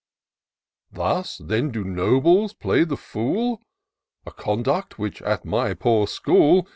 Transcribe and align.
Thus, 0.91 1.37
then, 1.37 1.69
do 1.69 1.83
nobles 1.83 2.53
play 2.55 2.85
the 2.85 2.97
fool! 2.97 3.61
A 4.25 4.31
conduct 4.31 4.97
which, 4.97 5.21
in 5.21 5.37
my 5.43 5.75
poor 5.75 6.07
school. 6.07 6.65